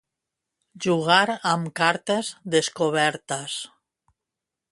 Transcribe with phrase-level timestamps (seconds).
[0.85, 3.59] Jugar amb cartes descobertes.